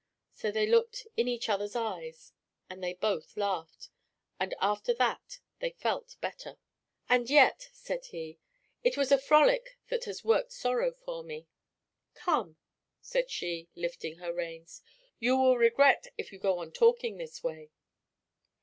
[0.33, 2.33] So they looked in each other's eyes,
[2.71, 3.89] and they both laughed,
[4.39, 6.57] and after that they felt better.
[7.07, 8.39] "And yet," said he,
[8.83, 11.45] "it was a frolic that has worked sorrow for me."
[12.15, 12.57] "Come,"
[12.99, 14.81] said she, lifting her reins,
[15.19, 17.69] "you will regret if you go on talking this way."